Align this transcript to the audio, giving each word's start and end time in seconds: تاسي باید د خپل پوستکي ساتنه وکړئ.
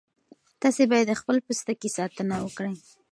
تاسي 0.61 0.83
باید 0.91 1.07
د 1.09 1.13
خپل 1.21 1.35
پوستکي 1.45 1.89
ساتنه 1.97 2.35
وکړئ. 2.41 2.75